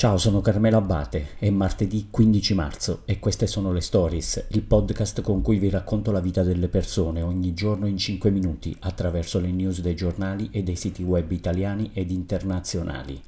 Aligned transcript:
Ciao, 0.00 0.16
sono 0.16 0.40
Carmelo 0.40 0.76
Abate, 0.76 1.30
è 1.40 1.50
martedì 1.50 2.06
15 2.08 2.54
marzo 2.54 3.02
e 3.04 3.18
queste 3.18 3.48
sono 3.48 3.72
le 3.72 3.80
Stories, 3.80 4.46
il 4.50 4.62
podcast 4.62 5.22
con 5.22 5.42
cui 5.42 5.58
vi 5.58 5.70
racconto 5.70 6.12
la 6.12 6.20
vita 6.20 6.44
delle 6.44 6.68
persone 6.68 7.20
ogni 7.20 7.52
giorno 7.52 7.88
in 7.88 7.98
5 7.98 8.30
minuti 8.30 8.76
attraverso 8.78 9.40
le 9.40 9.50
news 9.50 9.80
dei 9.80 9.96
giornali 9.96 10.50
e 10.52 10.62
dei 10.62 10.76
siti 10.76 11.02
web 11.02 11.28
italiani 11.32 11.90
ed 11.94 12.12
internazionali. 12.12 13.20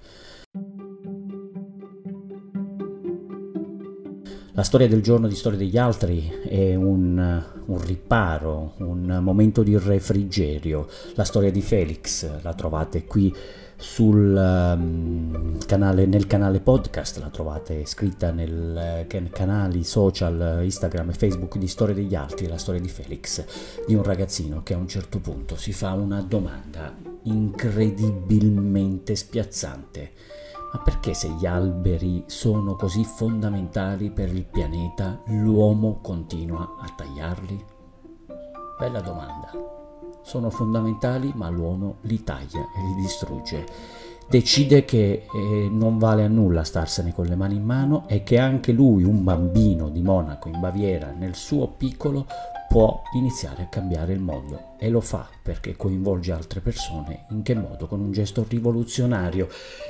La 4.55 4.64
storia 4.64 4.89
del 4.89 5.01
giorno 5.01 5.29
di 5.29 5.37
Storia 5.37 5.59
degli 5.59 5.79
altri 5.79 6.29
è 6.48 6.75
un, 6.75 7.45
un, 7.66 7.80
riparo, 7.85 8.75
un 8.79 9.21
momento 9.23 9.62
di 9.62 9.79
refrigerio. 9.79 10.89
La 11.15 11.23
storia 11.23 11.53
di 11.53 11.62
Felix 11.62 12.43
la 12.43 12.52
trovate 12.55 13.05
qui 13.05 13.33
sul 13.77 14.34
um, 14.37 15.56
canale, 15.65 16.05
nel 16.06 16.27
canale 16.27 16.59
podcast, 16.59 17.19
la 17.19 17.28
trovate 17.28 17.87
scritta 17.87 18.33
nel 18.33 19.06
eh, 19.09 19.30
canali 19.30 19.84
social 19.84 20.59
Instagram 20.62 21.11
e 21.11 21.14
Facebook 21.14 21.56
di 21.56 21.69
Storia 21.69 21.95
degli 21.95 22.17
Altri, 22.17 22.48
la 22.48 22.59
storia 22.59 22.80
di 22.80 22.89
Felix, 22.89 23.45
di 23.87 23.95
un 23.95 24.03
ragazzino 24.03 24.64
che 24.64 24.75
a 24.75 24.78
un 24.78 24.89
certo 24.89 25.20
punto 25.20 25.56
si 25.56 25.73
fa 25.73 25.92
una 25.92 26.20
domanda 26.23 26.92
incredibilmente 27.23 29.14
spiazzante. 29.14 30.11
Ma 30.73 30.79
perché 30.80 31.15
se 31.15 31.29
gli 31.30 31.47
alberi 31.47 32.24
sono 32.27 32.77
così 32.77 33.05
fondamentali 33.05 34.11
per 34.11 34.33
il 34.33 34.45
pianeta, 34.45 35.20
l'uomo 35.27 35.98
continua 36.01 36.77
a 36.80 36.92
tagliarli? 36.97 37.65
Bella 38.78 39.01
domanda 39.01 39.78
sono 40.23 40.51
fondamentali 40.51 41.33
ma 41.34 41.48
l'uomo 41.48 41.97
li 42.02 42.23
taglia 42.23 42.61
e 42.61 42.83
li 42.87 42.95
distrugge. 43.02 43.66
Decide 44.28 44.84
che 44.84 45.27
eh, 45.27 45.69
non 45.69 45.98
vale 45.98 46.25
a 46.25 46.28
nulla 46.28 46.62
starsene 46.62 47.12
con 47.12 47.27
le 47.27 47.34
mani 47.34 47.56
in 47.56 47.64
mano 47.64 48.06
e 48.06 48.23
che 48.23 48.39
anche 48.39 48.70
lui, 48.70 49.02
un 49.02 49.25
bambino 49.25 49.89
di 49.89 50.02
Monaco 50.02 50.48
in 50.48 50.61
Baviera, 50.61 51.11
nel 51.11 51.34
suo 51.34 51.67
piccolo, 51.67 52.27
può 52.71 53.03
iniziare 53.15 53.65
a 53.65 53.67
cambiare 53.67 54.13
il 54.13 54.21
mondo 54.21 54.77
e 54.79 54.91
lo 54.91 55.01
fa 55.01 55.29
perché 55.43 55.75
coinvolge 55.75 56.31
altre 56.31 56.61
persone 56.61 57.27
in 57.31 57.43
che 57.43 57.57
modo? 57.57 57.89
Con 57.89 57.99
un 57.99 58.13
gesto 58.13 58.47
rivoluzionario, 58.49 59.49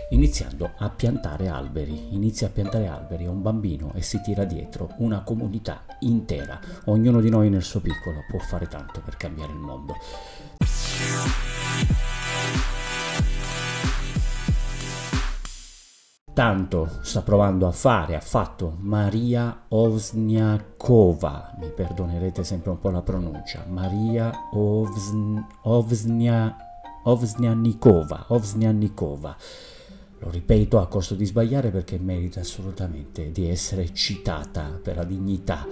iniziando 0.09 0.71
a 0.79 0.89
piantare 0.89 1.49
alberi. 1.49 2.15
Inizia 2.15 2.47
a 2.47 2.51
piantare 2.51 2.87
alberi 2.87 3.27
a 3.27 3.31
un 3.31 3.43
bambino 3.43 3.93
e 3.95 4.01
si 4.01 4.23
tira 4.23 4.45
dietro 4.45 4.95
una 4.97 5.21
comunità 5.21 5.85
intera. 5.99 6.59
Ognuno 6.87 7.21
di 7.21 7.29
noi 7.29 7.51
nel 7.51 7.63
suo 7.63 7.81
piccolo 7.81 8.25
può 8.31 8.39
fare 8.39 8.67
tanto 8.67 9.03
per 9.05 9.19
cambiare 9.19 9.53
il 9.53 9.59
mondo. 9.59 9.97
Tanto 16.41 16.89
sta 17.03 17.21
provando 17.21 17.67
a 17.67 17.71
fare, 17.71 18.17
ha 18.17 18.21
fatto. 18.21 18.75
Maria 18.79 19.65
Ovsniakova, 19.69 21.57
mi 21.59 21.69
perdonerete 21.69 22.45
sempre 22.45 22.71
un 22.71 22.79
po' 22.79 22.89
la 22.89 23.03
pronuncia, 23.03 23.67
Maria 23.69 24.33
Ovsn, 24.55 25.45
Ovsnia. 25.65 26.57
Lo 30.19 30.31
ripeto 30.31 30.81
a 30.81 30.87
costo 30.87 31.15
di 31.15 31.27
sbagliare 31.27 31.69
perché 31.71 31.99
merita 31.99 32.41
assolutamente 32.41 33.33
di 33.33 33.47
essere 33.47 33.93
citata 33.93 34.81
per 34.83 34.97
la 34.97 35.05
dignità 35.05 35.67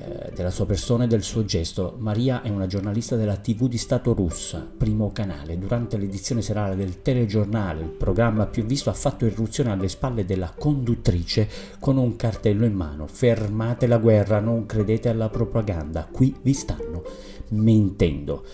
eh, 0.00 0.30
della 0.32 0.50
sua 0.50 0.64
persona 0.64 1.04
e 1.04 1.06
del 1.08 1.24
suo 1.24 1.44
gesto. 1.44 1.96
Maria 1.98 2.42
è 2.42 2.50
una 2.50 2.66
giornalista 2.68 3.16
della 3.16 3.36
TV 3.36 3.66
di 3.66 3.78
Stato 3.78 4.14
russa, 4.14 4.64
primo 4.76 5.10
canale. 5.12 5.58
Durante 5.58 5.96
l'edizione 5.96 6.40
serale 6.40 6.76
del 6.76 7.02
telegiornale, 7.02 7.82
il 7.82 7.88
programma 7.88 8.46
più 8.46 8.64
visto, 8.64 8.90
ha 8.90 8.94
fatto 8.94 9.26
irruzione 9.26 9.72
alle 9.72 9.88
spalle 9.88 10.24
della 10.24 10.54
conduttrice 10.56 11.48
con 11.80 11.96
un 11.96 12.14
cartello 12.14 12.64
in 12.64 12.74
mano. 12.74 13.08
Fermate 13.08 13.88
la 13.88 13.98
guerra, 13.98 14.38
non 14.38 14.66
credete 14.66 15.08
alla 15.08 15.28
propaganda, 15.28 16.06
qui 16.10 16.34
vi 16.42 16.52
stanno 16.52 17.02
mentendo. 17.48 18.44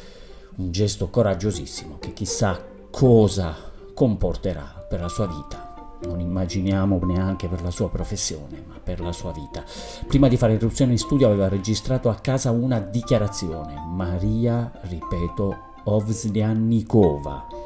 Un 0.56 0.70
gesto 0.70 1.08
coraggiosissimo 1.08 1.98
che 1.98 2.12
chissà 2.12 2.58
cosa 2.90 3.54
comporterà 3.92 4.86
per 4.88 5.00
la 5.00 5.08
sua 5.08 5.26
vita 5.26 5.63
non 6.06 6.20
immaginiamo 6.20 6.98
neanche 7.04 7.48
per 7.48 7.62
la 7.62 7.70
sua 7.70 7.88
professione, 7.88 8.62
ma 8.66 8.78
per 8.82 9.00
la 9.00 9.12
sua 9.12 9.32
vita. 9.32 9.64
Prima 10.06 10.28
di 10.28 10.36
fare 10.36 10.54
irruzione 10.54 10.92
in 10.92 10.98
studio 10.98 11.26
aveva 11.26 11.48
registrato 11.48 12.08
a 12.08 12.16
casa 12.16 12.50
una 12.50 12.78
dichiarazione, 12.78 13.74
Maria, 13.86 14.70
ripeto, 14.82 15.72
Ovsliannikova 15.84 17.63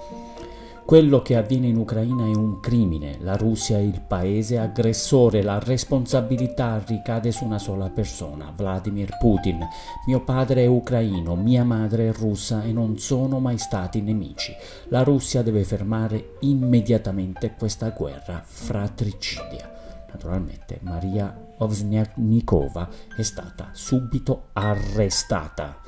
quello 0.89 1.21
che 1.21 1.37
avviene 1.37 1.67
in 1.67 1.77
Ucraina 1.77 2.25
è 2.25 2.35
un 2.35 2.61
crimine, 2.61 3.19
la 3.21 3.37
Russia 3.37 3.77
è 3.77 3.81
il 3.83 4.01
paese 4.01 4.57
aggressore, 4.57 5.43
la 5.43 5.59
responsabilità 5.59 6.83
ricade 6.83 7.31
su 7.31 7.45
una 7.45 7.59
sola 7.59 7.91
persona, 7.91 8.51
Vladimir 8.57 9.19
Putin. 9.19 9.69
Mio 10.07 10.25
padre 10.25 10.63
è 10.63 10.67
ucraino, 10.67 11.37
mia 11.37 11.63
madre 11.63 12.09
è 12.09 12.13
russa 12.15 12.63
e 12.63 12.73
non 12.73 12.97
sono 12.97 13.39
mai 13.39 13.59
stati 13.59 14.01
nemici. 14.01 14.57
La 14.85 15.03
Russia 15.03 15.43
deve 15.43 15.63
fermare 15.63 16.37
immediatamente 16.41 17.55
questa 17.59 17.91
guerra 17.91 18.41
fratricidia. 18.43 19.71
Naturalmente 20.11 20.79
Maria 20.81 21.53
Ovsniaknikova 21.59 22.89
è 23.15 23.23
stata 23.23 23.73
subito 23.73 24.45
arrestata. 24.55 25.83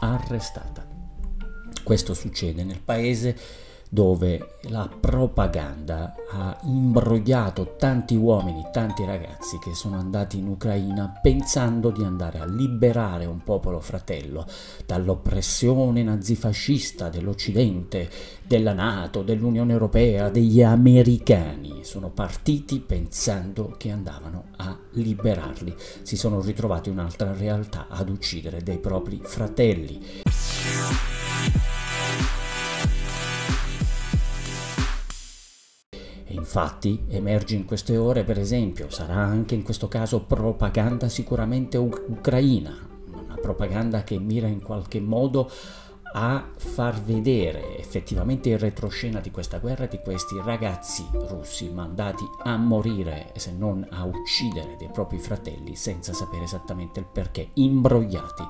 Arrestata. 0.00 0.84
Questo 1.84 2.12
succede 2.12 2.64
nel 2.64 2.80
paese 2.80 3.70
dove 3.94 4.56
la 4.70 4.88
propaganda 4.88 6.14
ha 6.30 6.58
imbrogliato 6.62 7.74
tanti 7.76 8.16
uomini, 8.16 8.64
tanti 8.72 9.04
ragazzi 9.04 9.58
che 9.58 9.74
sono 9.74 9.98
andati 9.98 10.38
in 10.38 10.46
Ucraina 10.46 11.18
pensando 11.20 11.90
di 11.90 12.02
andare 12.02 12.38
a 12.38 12.46
liberare 12.46 13.26
un 13.26 13.44
popolo 13.44 13.80
fratello 13.80 14.46
dall'oppressione 14.86 16.02
nazifascista 16.02 17.10
dell'Occidente, 17.10 18.08
della 18.46 18.72
Nato, 18.72 19.20
dell'Unione 19.20 19.72
Europea, 19.72 20.30
degli 20.30 20.62
americani. 20.62 21.84
Sono 21.84 22.08
partiti 22.08 22.80
pensando 22.80 23.74
che 23.76 23.90
andavano 23.90 24.44
a 24.56 24.74
liberarli. 24.92 25.74
Si 26.00 26.16
sono 26.16 26.40
ritrovati 26.40 26.88
un'altra 26.88 27.36
realtà 27.36 27.88
ad 27.90 28.08
uccidere 28.08 28.62
dei 28.62 28.78
propri 28.78 29.20
fratelli. 29.22 30.21
Infatti 36.54 37.02
emerge 37.08 37.54
in 37.54 37.64
queste 37.64 37.96
ore, 37.96 38.24
per 38.24 38.38
esempio, 38.38 38.90
sarà 38.90 39.14
anche 39.14 39.54
in 39.54 39.62
questo 39.62 39.88
caso 39.88 40.20
propaganda 40.20 41.08
sicuramente 41.08 41.78
ucraina, 41.78 42.76
una 43.06 43.36
propaganda 43.40 44.04
che 44.04 44.18
mira 44.18 44.48
in 44.48 44.60
qualche 44.60 45.00
modo 45.00 45.50
a 46.12 46.46
far 46.54 47.00
vedere 47.00 47.78
effettivamente 47.78 48.50
il 48.50 48.58
retroscena 48.58 49.18
di 49.20 49.30
questa 49.30 49.60
guerra 49.60 49.86
di 49.86 49.98
questi 50.04 50.38
ragazzi 50.44 51.08
russi 51.10 51.70
mandati 51.70 52.24
a 52.42 52.54
morire, 52.58 53.32
se 53.36 53.50
non 53.52 53.86
a 53.90 54.04
uccidere 54.04 54.76
dei 54.78 54.90
propri 54.92 55.16
fratelli 55.16 55.74
senza 55.74 56.12
sapere 56.12 56.44
esattamente 56.44 57.00
il 57.00 57.06
perché, 57.10 57.48
imbrogliati 57.54 58.42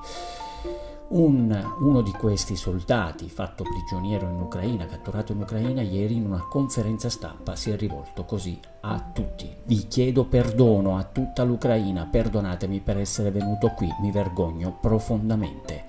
un, 1.09 1.73
uno 1.79 2.01
di 2.01 2.11
questi 2.11 2.55
soldati, 2.55 3.29
fatto 3.29 3.63
prigioniero 3.63 4.27
in 4.27 4.39
Ucraina, 4.39 4.85
catturato 4.85 5.31
in 5.31 5.41
Ucraina, 5.41 5.81
ieri 5.81 6.15
in 6.15 6.25
una 6.25 6.47
conferenza 6.47 7.09
stampa 7.09 7.55
si 7.55 7.69
è 7.71 7.77
rivolto 7.77 8.25
così 8.25 8.59
a 8.81 9.11
tutti. 9.13 9.53
Vi 9.63 9.87
chiedo 9.87 10.25
perdono 10.25 10.97
a 10.97 11.03
tutta 11.03 11.43
l'Ucraina, 11.43 12.05
perdonatemi 12.05 12.79
per 12.79 12.97
essere 12.97 13.31
venuto 13.31 13.69
qui, 13.69 13.89
mi 14.01 14.11
vergogno 14.11 14.77
profondamente. 14.79 15.85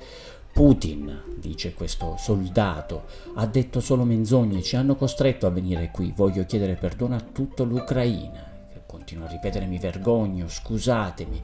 Putin, 0.53 1.37
dice 1.39 1.75
questo 1.75 2.17
soldato, 2.17 3.07
ha 3.35 3.47
detto 3.47 3.81
solo 3.81 4.05
menzogne, 4.05 4.63
ci 4.63 4.77
hanno 4.77 4.95
costretto 4.95 5.47
a 5.47 5.51
venire 5.51 5.91
qui, 5.91 6.13
voglio 6.15 6.45
chiedere 6.45 6.75
perdono 6.75 7.17
a 7.17 7.21
tutta 7.21 7.65
l'Ucraina. 7.65 8.53
Continua 8.87 9.27
a 9.27 9.31
ripetere 9.31 9.67
mi 9.67 9.79
vergogno, 9.79 10.47
scusatemi. 10.47 11.43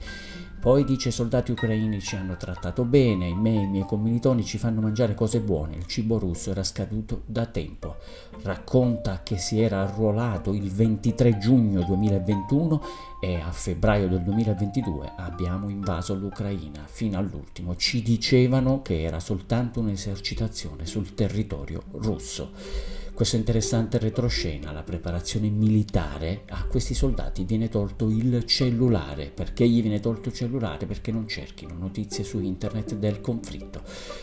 Poi 0.61 0.85
dice 0.85 1.09
i 1.09 1.12
soldati 1.12 1.53
ucraini 1.53 2.01
ci 2.01 2.17
hanno 2.17 2.37
trattato 2.37 2.85
bene, 2.85 3.35
me 3.35 3.57
e 3.57 3.62
i 3.62 3.67
miei 3.67 3.87
commilitoni 3.87 4.45
ci 4.45 4.59
fanno 4.59 4.83
mangiare 4.83 5.15
cose 5.15 5.41
buone, 5.41 5.75
il 5.75 5.87
cibo 5.87 6.19
russo 6.19 6.51
era 6.51 6.62
scaduto 6.62 7.23
da 7.25 7.47
tempo. 7.47 7.97
Racconta 8.43 9.23
che 9.23 9.39
si 9.39 9.59
era 9.59 9.81
arruolato 9.81 10.53
il 10.53 10.71
23 10.71 11.39
giugno 11.39 11.83
2021 11.83 12.83
e 13.23 13.37
a 13.37 13.51
febbraio 13.51 14.07
del 14.09 14.21
2022 14.21 15.12
abbiamo 15.17 15.71
invaso 15.71 16.15
l'Ucraina 16.15 16.83
fino 16.85 17.17
all'ultimo. 17.17 17.75
Ci 17.75 18.03
dicevano 18.03 18.83
che 18.83 19.01
era 19.01 19.19
soltanto 19.19 19.81
un'esercitazione 19.81 20.85
sul 20.85 21.15
territorio 21.15 21.85
russo 21.93 23.00
questo 23.21 23.37
interessante 23.37 23.99
retroscena, 23.99 24.73
la 24.73 24.83
preparazione 24.83 25.51
militare, 25.51 26.45
a 26.49 26.65
questi 26.65 26.95
soldati 26.95 27.45
viene 27.45 27.69
tolto 27.69 28.09
il 28.09 28.47
cellulare. 28.47 29.27
Perché 29.27 29.69
gli 29.69 29.83
viene 29.83 30.01
tolto 30.01 30.31
il 30.31 30.35
cellulare? 30.35 30.87
Perché 30.87 31.13
non 31.13 31.29
cerchino 31.29 31.75
notizie 31.75 32.25
su 32.25 32.41
internet 32.41 32.95
del 32.95 33.21
conflitto. 33.21 33.83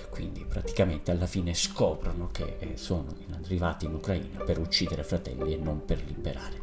Quindi 0.09 0.43
praticamente 0.49 1.11
alla 1.11 1.27
fine 1.27 1.53
scoprono 1.53 2.29
che 2.31 2.55
eh, 2.57 2.71
sono 2.73 3.15
arrivati 3.39 3.85
in 3.85 3.93
Ucraina 3.93 4.43
per 4.43 4.57
uccidere 4.57 5.03
fratelli 5.03 5.53
e 5.53 5.57
non 5.57 5.85
per 5.85 6.01
liberare. 6.03 6.59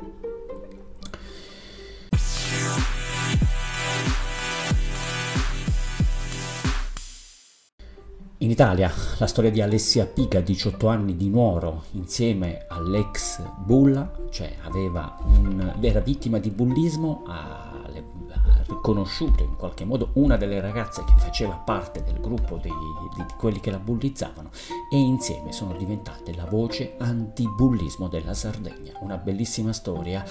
In 8.45 8.51
Italia 8.51 8.93
la 9.17 9.27
storia 9.27 9.51
di 9.51 9.63
Alessia 9.63 10.05
Pica, 10.05 10.41
18 10.41 10.87
anni 10.87 11.17
di 11.17 11.31
Nuoro, 11.31 11.85
insieme 11.93 12.67
all'ex 12.69 13.41
Bulla, 13.65 14.11
cioè 14.29 14.53
un, 15.25 15.75
era 15.81 16.01
vittima 16.01 16.37
di 16.37 16.51
bullismo, 16.51 17.23
ha, 17.27 17.64
ha, 18.75 18.85
riconosciuto 18.85 19.43
in 19.43 19.57
qualche 19.57 19.85
modo 19.85 20.11
una 20.15 20.37
delle 20.37 20.61
ragazze 20.61 21.05
che 21.05 21.15
faceva 21.17 21.55
parte 21.55 22.03
del 22.03 22.21
gruppo 22.21 22.57
dei, 22.57 22.73
di 23.17 23.25
quelli 23.39 23.61
che 23.61 23.71
la 23.71 23.79
bullizzavano 23.79 24.51
e 24.91 24.99
insieme 24.99 25.53
sono 25.53 25.77
diventate 25.77 26.35
la 26.35 26.45
voce 26.45 26.95
antibullismo 26.99 28.09
della 28.09 28.35
Sardegna. 28.35 28.93
Una 29.01 29.17
bellissima 29.17 29.73
storia 29.73 30.25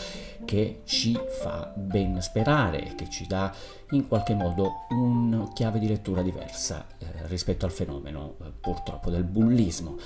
che 0.46 0.82
ci 0.86 1.18
fa 1.42 1.72
ben 1.76 2.22
sperare 2.22 2.92
e 2.92 2.96
che 2.96 3.10
ci 3.10 3.26
dà 3.28 3.54
in 3.92 4.08
qualche 4.08 4.34
modo 4.34 4.86
una 4.90 5.48
chiave 5.54 5.80
di 5.80 5.88
lettura 5.88 6.22
diversa 6.22 6.86
eh, 6.98 7.06
rispetto 7.28 7.66
al 7.66 7.72
fenomeno 7.72 8.36
eh, 8.42 8.52
purtroppo 8.60 9.10
del 9.10 9.24
bullismo. 9.24 9.98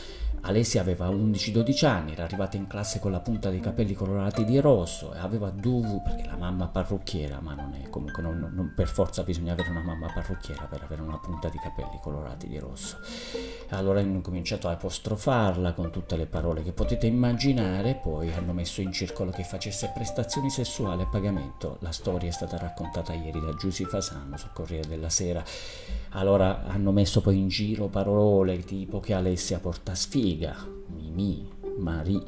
Alessia 0.47 0.79
aveva 0.79 1.09
11-12 1.09 1.85
anni, 1.85 2.13
era 2.13 2.23
arrivata 2.23 2.55
in 2.55 2.67
classe 2.67 2.99
con 2.99 3.11
la 3.11 3.19
punta 3.19 3.49
dei 3.49 3.59
capelli 3.59 3.93
colorati 3.93 4.45
di 4.45 4.57
rosso 4.59 5.13
e 5.13 5.17
aveva 5.17 5.49
dovuto, 5.49 6.03
perché 6.05 6.25
la 6.25 6.37
mamma 6.37 6.67
parrucchiera, 6.67 7.41
ma 7.41 7.53
non 7.53 7.73
è 7.73 7.89
comunque, 7.89 8.23
non, 8.23 8.49
non, 8.53 8.71
per 8.73 8.87
forza 8.87 9.23
bisogna 9.23 9.51
avere 9.51 9.71
una 9.71 9.81
mamma 9.81 10.09
parrucchiera 10.13 10.63
per 10.63 10.83
avere 10.83 11.01
una 11.01 11.17
punta 11.17 11.49
di 11.49 11.57
capelli 11.57 11.99
colorati 12.01 12.47
di 12.47 12.57
rosso. 12.59 12.97
Allora 13.71 13.99
hanno 13.99 14.21
cominciato 14.21 14.69
a 14.69 14.71
apostrofarla 14.71 15.73
con 15.73 15.91
tutte 15.91 16.15
le 16.15 16.27
parole 16.27 16.63
che 16.63 16.71
potete 16.71 17.07
immaginare, 17.07 17.99
poi 18.01 18.31
hanno 18.31 18.53
messo 18.53 18.79
in 18.79 18.93
circolo 18.93 19.31
che 19.31 19.43
facesse 19.43 19.91
prestazioni 19.93 20.49
sessuali 20.49 21.01
a 21.01 21.07
pagamento. 21.07 21.75
La 21.81 21.91
storia 21.91 22.29
è 22.29 22.31
stata 22.31 22.57
raccontata 22.57 23.11
ieri 23.11 23.41
da 23.41 23.53
Giussi 23.55 23.83
Fasano 23.83 24.37
sul 24.37 24.51
Corriere 24.53 24.87
della 24.87 25.09
Sera. 25.09 25.43
Allora 26.11 26.63
hanno 26.67 26.93
messo 26.93 27.19
poi 27.19 27.37
in 27.37 27.49
giro 27.49 27.87
parole 27.87 28.63
tipo 28.63 29.01
che 29.01 29.13
Alessia 29.13 29.59
porta 29.59 29.93
sfiga, 29.93 30.36
ketiga 30.37 30.53
Mimi 30.93 31.49
Mari 31.81 32.21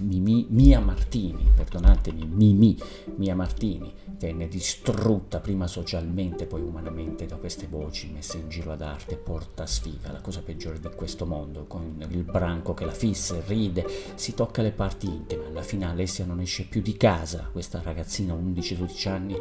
Mimi, 0.00 0.46
Mia 0.50 0.80
Martini, 0.80 1.48
perdonatemi, 1.54 2.26
Mimi, 2.26 2.76
Mia 3.16 3.34
Martini, 3.34 3.92
venne 4.18 4.48
distrutta 4.48 5.40
prima 5.40 5.66
socialmente, 5.66 6.46
poi 6.46 6.62
umanamente 6.62 7.26
da 7.26 7.36
queste 7.36 7.66
voci 7.66 8.10
messe 8.12 8.38
in 8.38 8.48
giro 8.48 8.72
ad 8.72 8.82
arte, 8.82 9.16
porta 9.16 9.66
sfiga, 9.66 10.12
la 10.12 10.20
cosa 10.20 10.42
peggiore 10.42 10.78
di 10.80 10.88
questo 10.94 11.26
mondo, 11.26 11.64
con 11.66 12.04
il 12.08 12.22
branco 12.22 12.74
che 12.74 12.84
la 12.84 12.92
fissa, 12.92 13.40
ride, 13.46 13.86
si 14.14 14.34
tocca 14.34 14.62
le 14.62 14.72
parti 14.72 15.06
intime, 15.06 15.46
alla 15.46 15.62
fine 15.62 15.86
Alessia 15.86 16.24
non 16.24 16.40
esce 16.40 16.64
più 16.64 16.80
di 16.82 16.96
casa, 16.96 17.48
questa 17.50 17.80
ragazzina 17.82 18.34
11-12 18.34 19.08
anni 19.08 19.36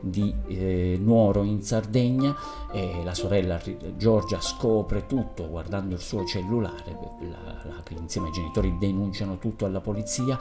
di 0.00 0.32
eh, 0.46 0.98
Nuoro 1.00 1.42
in 1.42 1.62
Sardegna, 1.62 2.36
e 2.72 3.02
la 3.02 3.14
sorella 3.14 3.60
Giorgia 3.96 4.40
scopre 4.40 5.06
tutto 5.06 5.48
guardando 5.48 5.94
il 5.94 6.00
suo 6.00 6.24
cellulare, 6.24 6.98
la, 7.20 7.62
la 7.64 7.82
insieme 7.98 8.28
ai 8.28 8.32
genitori 8.32 8.76
denunciano 8.78 9.38
tutto 9.38 9.64
alla 9.64 9.77
polizia, 9.80 10.38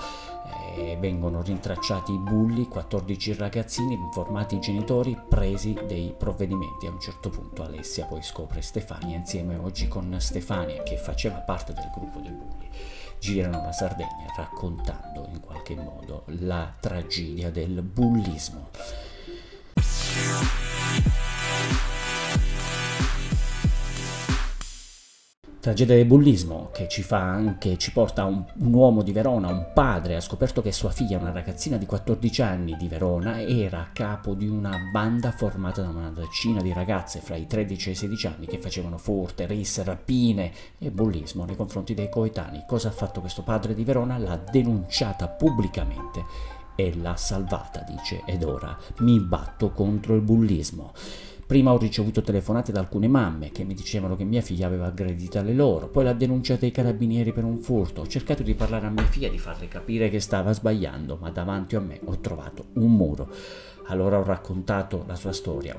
eh, 0.75 0.98
vengono 1.00 1.42
rintracciati 1.42 2.13
i 2.13 2.18
bulli, 2.18 2.68
14 2.68 3.34
ragazzini, 3.34 3.94
informati 3.94 4.56
i 4.56 4.60
genitori, 4.60 5.18
presi 5.28 5.78
dei 5.86 6.13
provvedimenti. 6.18 6.88
A 6.88 6.92
un 6.92 7.00
certo 7.00 7.30
punto 7.30 7.63
Alessia 7.63 8.06
poi 8.06 8.22
scopre 8.22 8.62
Stefania 8.62 9.18
insieme 9.18 9.56
oggi 9.56 9.88
con 9.88 10.16
Stefania 10.19 10.84
che 10.84 10.98
faceva 10.98 11.38
parte 11.38 11.74
del 11.74 11.89
gruppo 11.94 12.19
dei 12.19 12.31
bulli. 12.31 12.69
Girano 13.19 13.63
la 13.63 13.72
Sardegna 13.72 14.31
raccontando 14.36 15.28
in 15.31 15.39
qualche 15.39 15.75
modo 15.75 16.24
la 16.28 16.72
tragedia 16.80 17.50
del 17.50 17.81
bullismo. 17.81 18.69
Tragedia 25.67 25.95
del 25.95 26.05
bullismo 26.05 26.69
che 26.71 26.87
ci 26.87 27.03
fa 27.03 27.19
anche, 27.19 27.77
ci 27.77 27.91
porta 27.91 28.23
un, 28.23 28.41
un, 28.59 28.73
uomo 28.73 29.01
di 29.01 29.11
Verona, 29.11 29.49
un 29.49 29.71
padre, 29.73 30.15
ha 30.15 30.21
scoperto 30.21 30.61
che 30.61 30.71
sua 30.71 30.91
figlia, 30.91 31.17
una 31.17 31.33
ragazzina 31.33 31.75
di 31.75 31.85
14 31.85 32.41
anni 32.41 32.77
di 32.77 32.87
Verona, 32.87 33.41
era 33.41 33.81
a 33.81 33.89
capo 33.91 34.33
di 34.33 34.47
una 34.47 34.77
banda 34.93 35.31
formata 35.31 35.81
da 35.81 35.89
una 35.89 36.09
decina 36.09 36.61
di 36.61 36.71
ragazze 36.71 37.19
fra 37.19 37.35
i 37.35 37.47
13 37.47 37.89
e 37.89 37.91
i 37.91 37.95
16 37.95 38.27
anni 38.27 38.45
che 38.45 38.59
facevano 38.59 38.97
furte, 38.97 39.45
risse, 39.45 39.83
rapine 39.83 40.53
e 40.77 40.89
bullismo 40.89 41.43
nei 41.43 41.57
confronti 41.57 41.93
dei 41.93 42.07
coetanei. 42.07 42.63
Cosa 42.65 42.87
ha 42.87 42.91
fatto 42.91 43.19
questo 43.19 43.41
padre 43.41 43.73
di 43.73 43.83
Verona? 43.83 44.17
L'ha 44.17 44.37
denunciata 44.37 45.27
pubblicamente 45.27 46.23
e 46.77 46.95
l'ha 46.95 47.17
salvata, 47.17 47.83
dice, 47.85 48.21
ed 48.25 48.43
ora 48.43 48.77
mi 48.99 49.19
batto 49.19 49.71
contro 49.71 50.15
il 50.15 50.21
bullismo. 50.21 50.93
Prima 51.47 51.71
ho 51.71 51.77
ricevuto 51.77 52.21
telefonate 52.21 52.73
da 52.73 52.81
alcune 52.81 53.07
mamme 53.07 53.53
che 53.53 53.63
mi 53.63 53.73
dicevano 53.73 54.17
che 54.17 54.25
mia 54.25 54.41
figlia 54.41 54.67
aveva 54.67 54.88
aggredito 54.88 55.41
le 55.41 55.53
loro, 55.53 55.88
poi 55.88 56.03
l'ha 56.03 56.11
denunciata 56.11 56.65
ai 56.65 56.71
carabinieri 56.71 57.31
per 57.31 57.45
un 57.45 57.59
furto. 57.59 58.01
Ho 58.01 58.07
cercato 58.07 58.44
di 58.44 58.53
parlare 58.53 58.88
a 58.88 58.89
mia 58.89 59.05
figlia, 59.05 59.29
di 59.29 59.38
farle 59.38 59.69
capire 59.69 60.09
che 60.09 60.19
stava 60.19 60.51
sbagliando, 60.51 61.17
ma 61.21 61.29
davanti 61.29 61.77
a 61.77 61.79
me 61.79 62.01
ho 62.03 62.19
trovato 62.19 62.65
un 62.73 62.91
muro. 62.94 63.29
Allora 63.89 64.19
ho 64.19 64.24
raccontato 64.24 65.06
la 65.07 65.16
sua 65.16 65.31
storia, 65.31 65.78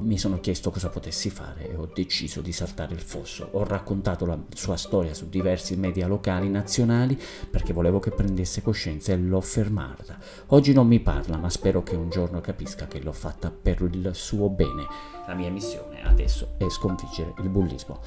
mi 0.00 0.18
sono 0.18 0.38
chiesto 0.38 0.70
cosa 0.70 0.90
potessi 0.90 1.30
fare 1.30 1.70
e 1.70 1.76
ho 1.76 1.88
deciso 1.92 2.42
di 2.42 2.52
saltare 2.52 2.92
il 2.92 3.00
fosso. 3.00 3.48
Ho 3.52 3.64
raccontato 3.64 4.26
la 4.26 4.38
sua 4.54 4.76
storia 4.76 5.14
su 5.14 5.30
diversi 5.30 5.74
media 5.76 6.06
locali 6.06 6.50
nazionali 6.50 7.18
perché 7.50 7.72
volevo 7.72 8.00
che 8.00 8.10
prendesse 8.10 8.60
coscienza 8.60 9.12
e 9.12 9.16
l'ho 9.16 9.40
fermata. 9.40 10.18
Oggi 10.48 10.74
non 10.74 10.86
mi 10.86 11.00
parla, 11.00 11.38
ma 11.38 11.48
spero 11.48 11.82
che 11.82 11.96
un 11.96 12.10
giorno 12.10 12.42
capisca 12.42 12.86
che 12.86 13.00
l'ho 13.00 13.12
fatta 13.12 13.50
per 13.50 13.80
il 13.80 14.10
suo 14.12 14.50
bene. 14.50 14.86
La 15.26 15.34
mia 15.34 15.50
missione 15.50 16.02
adesso 16.02 16.54
è 16.58 16.68
sconfiggere 16.68 17.32
il 17.38 17.48
bullismo. 17.48 18.00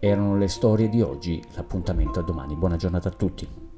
Erano 0.00 0.36
le 0.36 0.48
storie 0.48 0.90
di 0.90 1.00
oggi, 1.00 1.42
l'appuntamento 1.54 2.20
a 2.20 2.22
domani. 2.22 2.56
Buona 2.56 2.76
giornata 2.76 3.08
a 3.08 3.12
tutti. 3.12 3.71